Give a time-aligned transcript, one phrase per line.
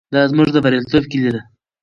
[0.13, 1.41] دا زموږ د بریالیتوب کیلي ده.